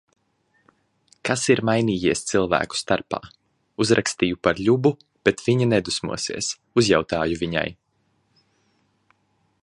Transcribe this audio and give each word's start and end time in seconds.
Kas 1.29 1.43
ir 1.55 1.59
mainījies 1.69 2.23
cilvēku 2.31 2.79
starpā? 2.79 3.19
Uzrakstīju 3.85 4.39
par 4.47 4.61
Ļubu, 4.69 4.91
bet 5.29 5.43
viņa 5.49 5.67
nedusmosies. 5.75 6.51
Uzjautāju 6.83 7.37
viņai. 7.45 7.67